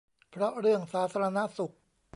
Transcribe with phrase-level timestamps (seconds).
[0.31, 1.73] เพราะเรื่องสาธารณสุข